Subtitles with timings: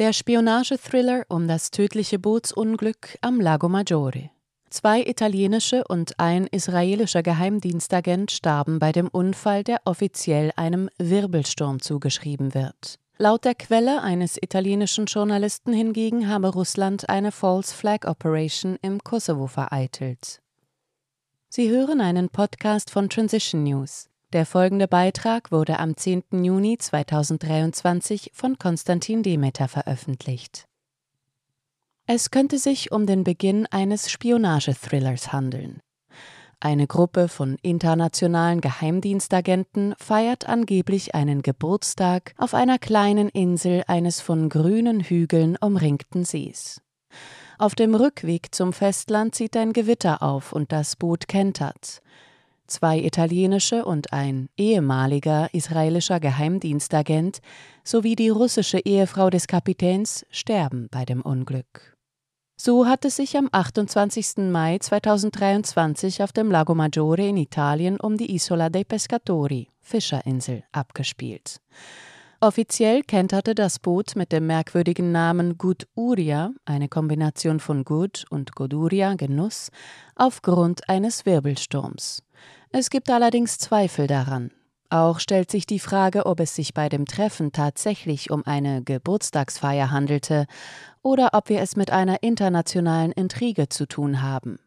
[0.00, 4.30] Der Spionagethriller um das tödliche Bootsunglück am Lago Maggiore.
[4.70, 12.54] Zwei italienische und ein israelischer Geheimdienstagent starben bei dem Unfall, der offiziell einem Wirbelsturm zugeschrieben
[12.54, 12.98] wird.
[13.18, 19.48] Laut der Quelle eines italienischen Journalisten hingegen habe Russland eine False Flag Operation im Kosovo
[19.48, 20.40] vereitelt.
[21.50, 24.09] Sie hören einen Podcast von Transition News.
[24.32, 26.44] Der folgende Beitrag wurde am 10.
[26.44, 30.66] Juni 2023 von Konstantin Demeter veröffentlicht.
[32.06, 35.80] Es könnte sich um den Beginn eines Spionagethrillers handeln.
[36.60, 44.48] Eine Gruppe von internationalen Geheimdienstagenten feiert angeblich einen Geburtstag auf einer kleinen Insel eines von
[44.48, 46.80] grünen Hügeln umringten Sees.
[47.58, 52.00] Auf dem Rückweg zum Festland zieht ein Gewitter auf und das Boot kentert.
[52.70, 57.40] Zwei italienische und ein ehemaliger israelischer Geheimdienstagent
[57.82, 61.96] sowie die russische Ehefrau des Kapitäns sterben bei dem Unglück.
[62.56, 64.52] So hat es sich am 28.
[64.52, 71.60] Mai 2023 auf dem Lago Maggiore in Italien um die Isola dei Pescatori, Fischerinsel, abgespielt.
[72.42, 78.54] Offiziell kenterte das Boot mit dem merkwürdigen Namen Gut Uria, eine Kombination von Gut und
[78.54, 79.68] Goduria, Genuss,
[80.16, 82.22] aufgrund eines Wirbelsturms.
[82.70, 84.52] Es gibt allerdings Zweifel daran.
[84.88, 89.90] Auch stellt sich die Frage, ob es sich bei dem Treffen tatsächlich um eine Geburtstagsfeier
[89.90, 90.46] handelte
[91.02, 94.58] oder ob wir es mit einer internationalen Intrige zu tun haben.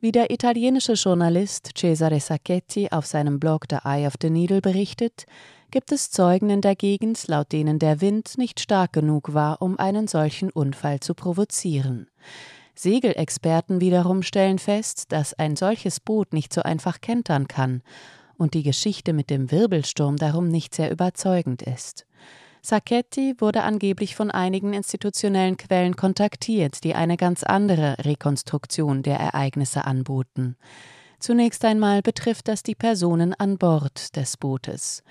[0.00, 5.26] Wie der italienische Journalist Cesare Sacchetti auf seinem Blog The Eye of the Needle berichtet,
[5.70, 9.78] gibt es Zeugen in der Gegend, laut denen der Wind nicht stark genug war, um
[9.78, 12.08] einen solchen Unfall zu provozieren.
[12.74, 17.82] Segelexperten wiederum stellen fest, dass ein solches Boot nicht so einfach kentern kann
[18.36, 22.06] und die Geschichte mit dem Wirbelsturm darum nicht sehr überzeugend ist.
[22.62, 29.84] Sacchetti wurde angeblich von einigen institutionellen Quellen kontaktiert, die eine ganz andere Rekonstruktion der Ereignisse
[29.84, 30.56] anboten.
[31.18, 35.02] Zunächst einmal betrifft das die Personen an Bord des Bootes.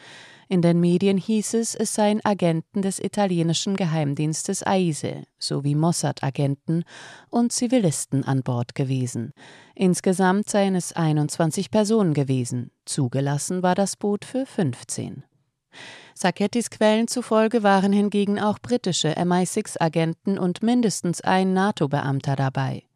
[0.49, 6.85] In den Medien hieß es, es seien Agenten des italienischen Geheimdienstes AISE sowie Mossad-Agenten
[7.29, 9.33] und Zivilisten an Bord gewesen.
[9.75, 12.71] Insgesamt seien es 21 Personen gewesen.
[12.85, 15.23] Zugelassen war das Boot für 15.
[16.15, 22.86] Sacchettis Quellen zufolge waren hingegen auch britische MI6-Agenten und mindestens ein NATO-Beamter dabei.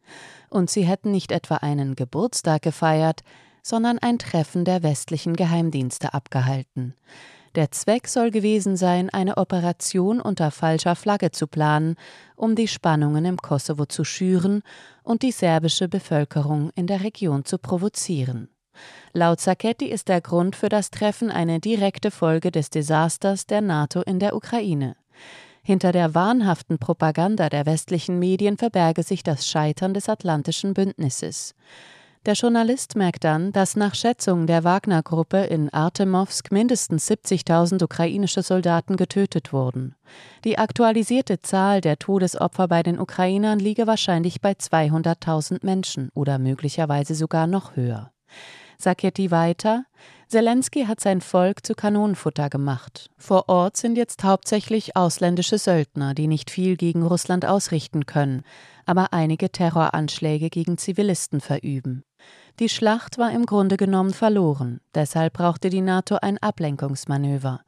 [0.52, 3.22] Und sie hätten nicht etwa einen Geburtstag gefeiert,
[3.62, 6.94] sondern ein Treffen der westlichen Geheimdienste abgehalten.
[7.54, 11.96] Der Zweck soll gewesen sein, eine Operation unter falscher Flagge zu planen,
[12.36, 14.62] um die Spannungen im Kosovo zu schüren
[15.02, 18.50] und die serbische Bevölkerung in der Region zu provozieren.
[19.14, 24.02] Laut Sacchetti ist der Grund für das Treffen eine direkte Folge des Desasters der NATO
[24.02, 24.96] in der Ukraine.
[25.64, 31.54] Hinter der wahnhaften Propaganda der westlichen Medien verberge sich das Scheitern des Atlantischen Bündnisses.
[32.26, 38.96] Der Journalist merkt dann, dass nach Schätzungen der Wagner-Gruppe in Artemowsk mindestens 70.000 ukrainische Soldaten
[38.96, 39.96] getötet wurden.
[40.44, 47.16] Die aktualisierte Zahl der Todesopfer bei den Ukrainern liege wahrscheinlich bei 200.000 Menschen oder möglicherweise
[47.16, 48.12] sogar noch höher.
[48.82, 49.84] Saketti weiter,
[50.28, 53.10] Zelensky hat sein Volk zu Kanonenfutter gemacht.
[53.16, 58.42] Vor Ort sind jetzt hauptsächlich ausländische Söldner, die nicht viel gegen Russland ausrichten können,
[58.86, 62.02] aber einige Terroranschläge gegen Zivilisten verüben.
[62.58, 67.60] Die Schlacht war im Grunde genommen verloren, deshalb brauchte die NATO ein Ablenkungsmanöver,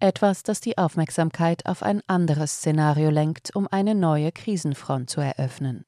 [0.00, 5.84] etwas, das die Aufmerksamkeit auf ein anderes Szenario lenkt, um eine neue Krisenfront zu eröffnen.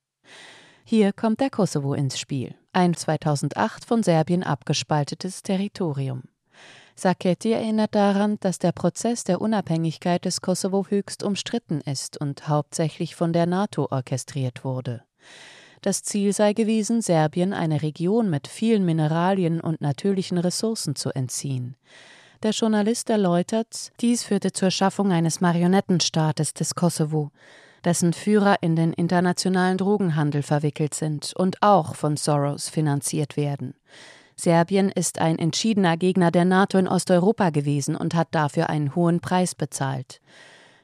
[0.84, 6.24] Hier kommt der Kosovo ins Spiel, ein 2008 von Serbien abgespaltetes Territorium.
[6.94, 13.16] Sacchetti erinnert daran, dass der Prozess der Unabhängigkeit des Kosovo höchst umstritten ist und hauptsächlich
[13.16, 15.02] von der NATO orchestriert wurde.
[15.80, 21.76] Das Ziel sei gewesen, Serbien eine Region mit vielen Mineralien und natürlichen Ressourcen zu entziehen.
[22.42, 27.30] Der Journalist erläutert, dies führte zur Schaffung eines Marionettenstaates des Kosovo,
[27.86, 33.74] dessen Führer in den internationalen Drogenhandel verwickelt sind und auch von Soros finanziert werden.
[34.34, 39.20] Serbien ist ein entschiedener Gegner der NATO in Osteuropa gewesen und hat dafür einen hohen
[39.20, 40.20] Preis bezahlt.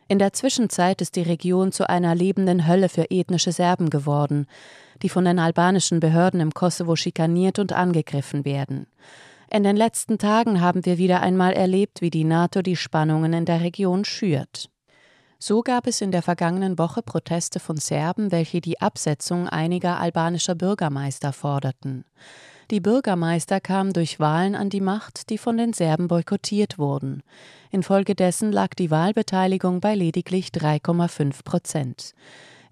[0.09, 4.47] In der Zwischenzeit ist die Region zu einer lebenden Hölle für ethnische Serben geworden,
[5.03, 8.87] die von den albanischen Behörden im Kosovo schikaniert und angegriffen werden.
[9.51, 13.45] In den letzten Tagen haben wir wieder einmal erlebt, wie die NATO die Spannungen in
[13.45, 14.72] der Region schürt.
[15.45, 20.55] So gab es in der vergangenen Woche Proteste von Serben, welche die Absetzung einiger albanischer
[20.55, 22.05] Bürgermeister forderten.
[22.71, 27.25] Die Bürgermeister kamen durch Wahlen an die Macht, die von den Serben boykottiert wurden.
[27.73, 32.15] Infolgedessen lag die Wahlbeteiligung bei lediglich 3,5 Prozent.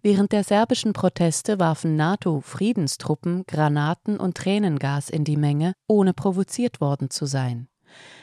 [0.01, 7.11] Während der serbischen Proteste warfen NATO-Friedenstruppen Granaten und Tränengas in die Menge, ohne provoziert worden
[7.11, 7.67] zu sein.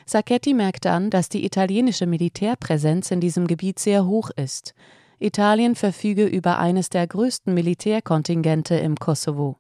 [0.06, 4.74] Sacchetti merkte an, dass die italienische Militärpräsenz in diesem Gebiet sehr hoch ist.
[5.20, 9.58] Italien verfüge über eines der größten Militärkontingente im Kosovo.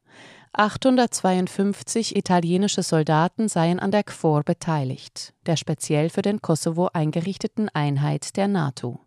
[0.54, 8.38] 852 italienische Soldaten seien an der KFOR beteiligt, der speziell für den Kosovo eingerichteten Einheit
[8.38, 9.00] der NATO.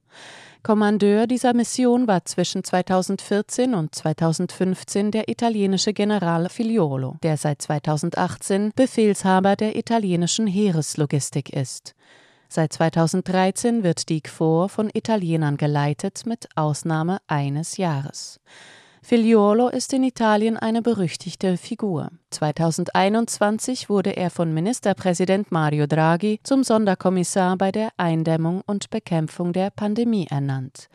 [0.62, 8.72] Kommandeur dieser Mission war zwischen 2014 und 2015 der italienische General Figliolo, der seit 2018
[8.76, 11.94] Befehlshaber der italienischen Heereslogistik ist.
[12.48, 18.40] Seit 2013 wird die KFOR von Italienern geleitet, mit Ausnahme eines Jahres.
[19.02, 22.10] Figliuolo ist in Italien eine berüchtigte Figur.
[22.30, 29.70] 2021 wurde er von Ministerpräsident Mario Draghi zum Sonderkommissar bei der Eindämmung und Bekämpfung der
[29.70, 30.88] Pandemie ernannt.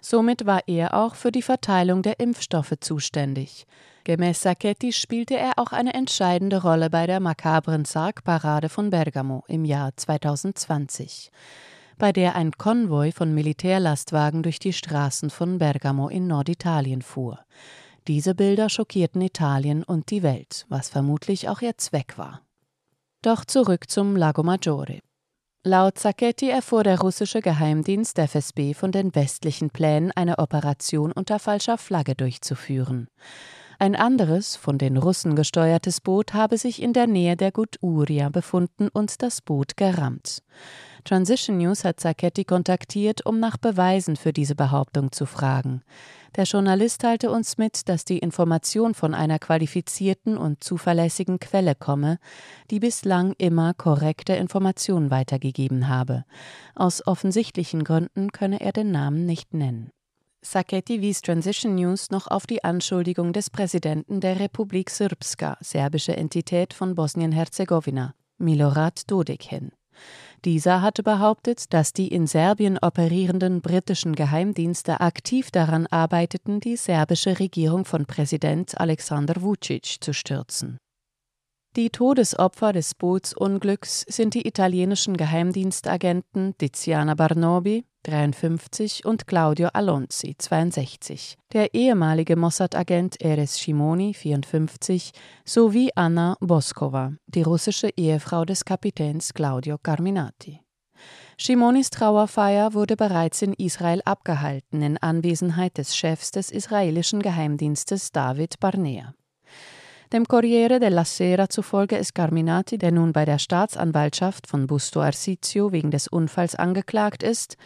[0.00, 3.66] Somit war er auch für die Verteilung der Impfstoffe zuständig.
[4.04, 9.64] Gemäß Sacchetti spielte er auch eine entscheidende Rolle bei der makabren Sargparade von Bergamo im
[9.64, 11.32] Jahr 2020
[11.98, 17.40] bei der ein Konvoi von Militärlastwagen durch die Straßen von Bergamo in Norditalien fuhr.
[18.06, 22.40] Diese Bilder schockierten Italien und die Welt, was vermutlich auch ihr Zweck war.
[23.22, 25.00] Doch zurück zum Lago Maggiore.
[25.64, 31.76] Laut Sacchetti erfuhr der russische Geheimdienst FSB von den westlichen Plänen, eine Operation unter falscher
[31.76, 33.08] Flagge durchzuführen.
[33.80, 38.28] Ein anderes, von den Russen gesteuertes Boot habe sich in der Nähe der Gut Uria
[38.28, 40.42] befunden und das Boot gerammt.
[41.08, 45.80] Transition News hat Sacchetti kontaktiert, um nach Beweisen für diese Behauptung zu fragen.
[46.36, 52.18] Der Journalist teilte uns mit, dass die Information von einer qualifizierten und zuverlässigen Quelle komme,
[52.70, 56.26] die bislang immer korrekte Informationen weitergegeben habe.
[56.74, 59.88] Aus offensichtlichen Gründen könne er den Namen nicht nennen.
[60.42, 66.74] Sacchetti wies Transition News noch auf die Anschuldigung des Präsidenten der Republik Srpska, serbische Entität
[66.74, 69.72] von Bosnien-Herzegowina, Milorad Dodik hin.
[70.44, 77.38] Dieser hatte behauptet, dass die in Serbien operierenden britischen Geheimdienste aktiv daran arbeiteten, die serbische
[77.38, 80.78] Regierung von Präsident Alexander Vucic zu stürzen.
[81.76, 91.36] Die Todesopfer des Bootsunglücks sind die italienischen Geheimdienstagenten Tiziana Barnobi, 53, und Claudio Alonzi, 62,
[91.52, 95.12] der ehemalige Mossad-Agent Eres Shimoni, 54,
[95.44, 100.62] sowie Anna Boskova, die russische Ehefrau des Kapitäns Claudio Carminati.
[101.36, 108.58] Shimonis Trauerfeier wurde bereits in Israel abgehalten in Anwesenheit des Chefs des israelischen Geheimdienstes David
[108.58, 109.12] Barnea.
[110.14, 115.72] Dem Corriere della Sera zufolge ist Carminati, der nun bei der Staatsanwaltschaft von Busto Arsizio
[115.72, 117.58] wegen des Unfalls angeklagt ist,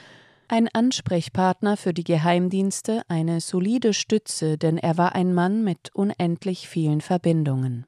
[0.52, 6.68] ein Ansprechpartner für die Geheimdienste, eine solide Stütze, denn er war ein Mann mit unendlich
[6.68, 7.86] vielen Verbindungen.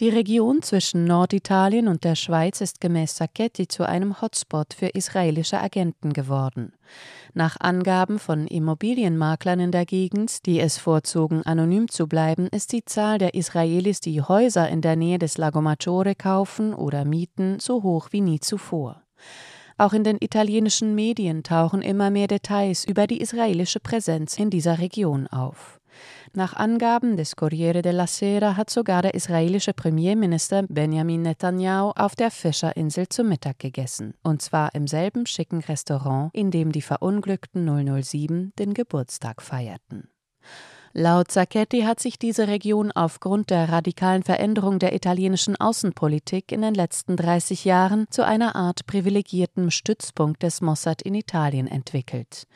[0.00, 5.60] Die Region zwischen Norditalien und der Schweiz ist gemäß Sacchetti zu einem Hotspot für israelische
[5.60, 6.72] Agenten geworden.
[7.32, 12.84] Nach Angaben von Immobilienmaklern in der Gegend, die es vorzogen, anonym zu bleiben, ist die
[12.84, 17.84] Zahl der Israelis, die Häuser in der Nähe des Lago Maggiore kaufen oder mieten, so
[17.84, 19.00] hoch wie nie zuvor.
[19.80, 24.78] Auch in den italienischen Medien tauchen immer mehr Details über die israelische Präsenz in dieser
[24.78, 25.80] Region auf.
[26.34, 32.30] Nach Angaben des Corriere della Sera hat sogar der israelische Premierminister Benjamin Netanyahu auf der
[32.30, 37.64] Fischerinsel zu Mittag gegessen, und zwar im selben schicken Restaurant, in dem die verunglückten
[38.02, 40.10] 007 den Geburtstag feierten.
[40.92, 46.74] Laut Sacchetti hat sich diese Region aufgrund der radikalen Veränderung der italienischen Außenpolitik in den
[46.74, 52.48] letzten 30 Jahren zu einer Art privilegiertem Stützpunkt des Mossad in Italien entwickelt.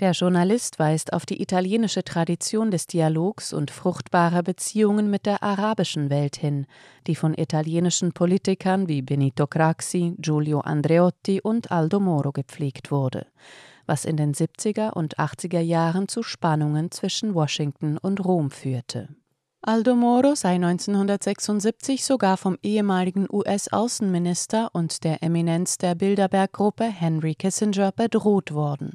[0.00, 6.08] Der Journalist weist auf die italienische Tradition des Dialogs und fruchtbarer Beziehungen mit der arabischen
[6.08, 6.66] Welt hin,
[7.06, 13.26] die von italienischen Politikern wie Benito Craxi, Giulio Andreotti und Aldo Moro gepflegt wurde
[13.86, 19.08] was in den 70er und 80er Jahren zu Spannungen zwischen Washington und Rom führte.
[19.66, 27.90] Aldo Moro sei 1976 sogar vom ehemaligen US-Außenminister und der Eminenz der Bilderberg-Gruppe Henry Kissinger
[27.90, 28.92] bedroht worden.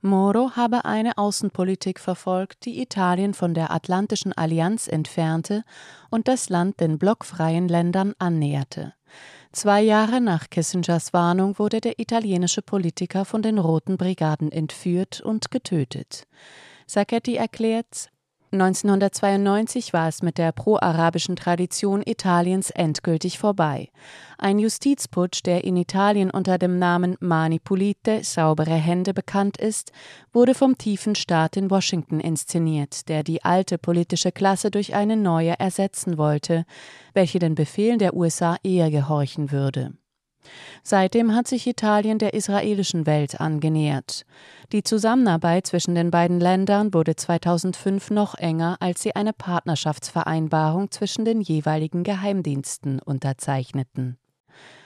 [0.00, 5.64] Moro habe eine Außenpolitik verfolgt, die Italien von der Atlantischen Allianz entfernte
[6.08, 8.92] und das Land den blockfreien Ländern annäherte.
[9.52, 15.50] Zwei Jahre nach Kissingers Warnung wurde der italienische Politiker von den Roten Brigaden entführt und
[15.50, 16.26] getötet.
[16.86, 18.08] Sacchetti erklärt,
[18.54, 23.90] 1992 war es mit der pro-arabischen Tradition Italiens endgültig vorbei.
[24.38, 29.92] Ein Justizputsch, der in Italien unter dem Namen Mani Pulite, saubere Hände bekannt ist,
[30.32, 35.58] wurde vom tiefen Staat in Washington inszeniert, der die alte politische Klasse durch eine neue
[35.58, 36.64] ersetzen wollte,
[37.12, 39.94] welche den Befehlen der USA eher gehorchen würde.
[40.82, 44.24] Seitdem hat sich Italien der israelischen Welt angenähert.
[44.72, 51.24] Die Zusammenarbeit zwischen den beiden Ländern wurde 2005 noch enger, als sie eine Partnerschaftsvereinbarung zwischen
[51.24, 54.18] den jeweiligen Geheimdiensten unterzeichneten.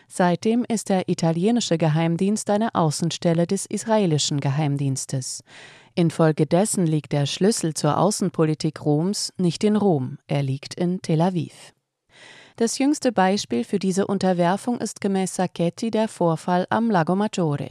[0.08, 5.44] Seitdem ist der italienische Geheimdienst eine Außenstelle des israelischen Geheimdienstes.
[5.94, 11.74] Infolgedessen liegt der Schlüssel zur Außenpolitik Roms nicht in Rom, er liegt in Tel Aviv.
[12.58, 17.68] Das jüngste Beispiel für diese Unterwerfung ist gemäß Sacchetti der Vorfall am Lago Maggiore.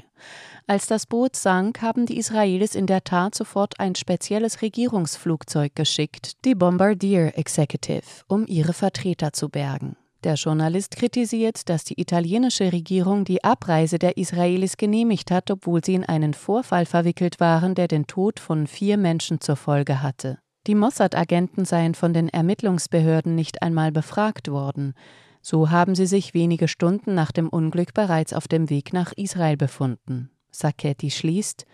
[0.65, 6.45] Als das Boot sank, haben die Israelis in der Tat sofort ein spezielles Regierungsflugzeug geschickt,
[6.45, 9.97] die Bombardier Executive, um ihre Vertreter zu bergen.
[10.23, 15.95] Der Journalist kritisiert, dass die italienische Regierung die Abreise der Israelis genehmigt hat, obwohl sie
[15.95, 20.37] in einen Vorfall verwickelt waren, der den Tod von vier Menschen zur Folge hatte.
[20.67, 24.93] Die Mossad-Agenten seien von den Ermittlungsbehörden nicht einmal befragt worden.
[25.41, 29.55] So haben sie sich wenige Stunden nach dem Unglück bereits auf dem Weg nach Israel
[29.55, 30.29] befunden.
[30.51, 31.65] Sacchetti schließt,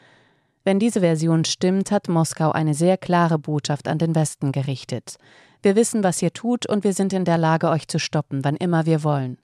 [0.64, 5.18] wenn diese Version stimmt, hat Moskau eine sehr klare Botschaft an den Westen gerichtet.
[5.62, 8.56] Wir wissen, was ihr tut, und wir sind in der Lage, euch zu stoppen, wann
[8.56, 9.38] immer wir wollen.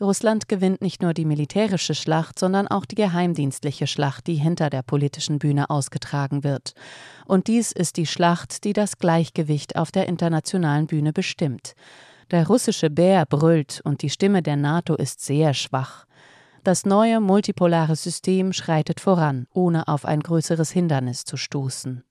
[0.00, 4.82] Russland gewinnt nicht nur die militärische Schlacht, sondern auch die geheimdienstliche Schlacht, die hinter der
[4.82, 6.74] politischen Bühne ausgetragen wird.
[7.24, 11.74] Und dies ist die Schlacht, die das Gleichgewicht auf der internationalen Bühne bestimmt.
[12.30, 16.06] Der russische Bär brüllt und die Stimme der NATO ist sehr schwach.
[16.62, 22.02] Das neue multipolare System schreitet voran, ohne auf ein größeres Hindernis zu stoßen.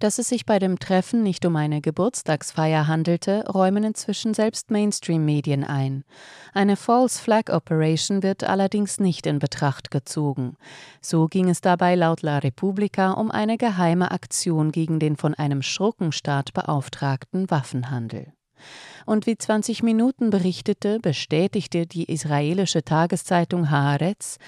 [0.00, 5.62] Dass es sich bei dem Treffen nicht um eine Geburtstagsfeier handelte, räumen inzwischen selbst Mainstream-Medien
[5.62, 6.04] ein.
[6.54, 10.56] Eine False Flag Operation wird allerdings nicht in Betracht gezogen.
[11.02, 15.60] So ging es dabei laut La Repubblica um eine geheime Aktion gegen den von einem
[15.60, 18.32] Schurkenstaat beauftragten Waffenhandel.
[19.06, 24.38] Und wie 20 Minuten berichtete, bestätigte die israelische Tageszeitung Haaretz,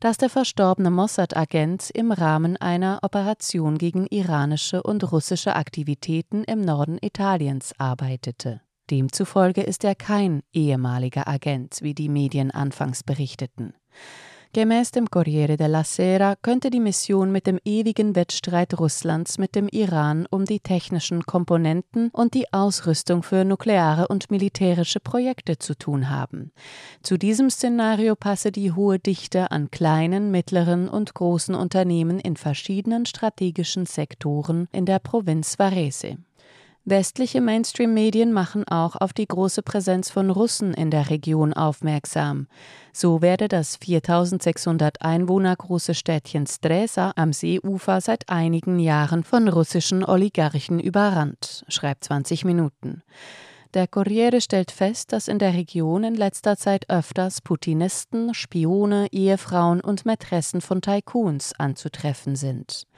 [0.00, 6.98] dass der verstorbene Mossad-Agent im Rahmen einer Operation gegen iranische und russische Aktivitäten im Norden
[7.00, 8.60] Italiens arbeitete.
[8.90, 13.74] Demzufolge ist er kein ehemaliger Agent, wie die Medien anfangs berichteten.
[14.52, 19.68] Gemäß dem Corriere della Sera könnte die Mission mit dem ewigen Wettstreit Russlands mit dem
[19.68, 26.10] Iran um die technischen Komponenten und die Ausrüstung für nukleare und militärische Projekte zu tun
[26.10, 26.50] haben.
[27.00, 33.06] Zu diesem Szenario passe die hohe Dichte an kleinen, mittleren und großen Unternehmen in verschiedenen
[33.06, 36.16] strategischen Sektoren in der Provinz Varese.
[36.86, 42.46] Westliche Mainstream-Medien machen auch auf die große Präsenz von Russen in der Region aufmerksam.
[42.92, 50.04] So werde das 4600 Einwohner große Städtchen Stresa am Seeufer seit einigen Jahren von russischen
[50.04, 53.02] Oligarchen überrannt, schreibt 20 Minuten.
[53.72, 59.80] Der Corriere stellt fest, dass in der Region in letzter Zeit öfters Putinisten, Spione, Ehefrauen
[59.80, 62.88] und Mätressen von Tycoons anzutreffen sind.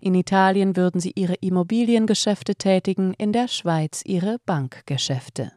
[0.00, 5.52] In Italien würden sie ihre Immobiliengeschäfte tätigen, in der Schweiz ihre Bankgeschäfte.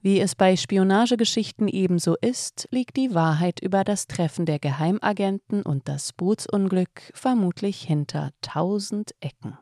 [0.00, 5.88] Wie es bei Spionagegeschichten ebenso ist, liegt die Wahrheit über das Treffen der Geheimagenten und
[5.88, 9.58] das Bootsunglück vermutlich hinter tausend Ecken.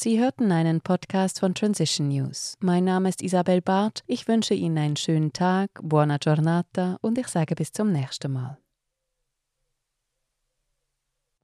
[0.00, 2.54] Sie hörten einen Podcast von Transition News.
[2.60, 4.04] Mein Name ist Isabel Barth.
[4.06, 8.58] Ich wünsche Ihnen einen schönen Tag, buona giornata und ich sage bis zum nächsten Mal.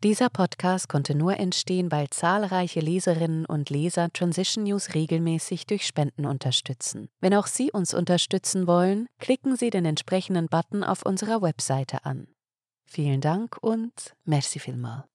[0.05, 6.25] Dieser Podcast konnte nur entstehen, weil zahlreiche Leserinnen und Leser Transition News regelmäßig durch Spenden
[6.25, 7.09] unterstützen.
[7.21, 12.29] Wenn auch Sie uns unterstützen wollen, klicken Sie den entsprechenden Button auf unserer Webseite an.
[12.87, 15.09] Vielen Dank und merci vielmal.